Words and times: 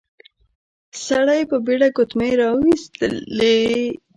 سړی 1.05 1.41
په 1.51 1.57
بېړه 1.65 1.87
ګوتمی 1.95 2.31
راويستلې. 2.41 3.61